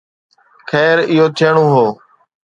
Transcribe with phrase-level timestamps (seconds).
[0.69, 1.85] خير، اهو ٿيڻو هو.